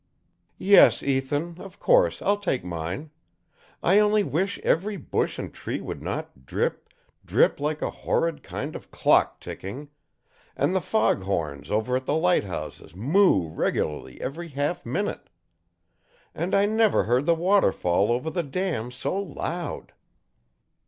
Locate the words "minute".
14.87-15.29